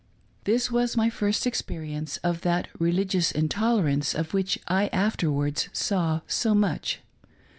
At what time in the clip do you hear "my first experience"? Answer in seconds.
0.97-2.17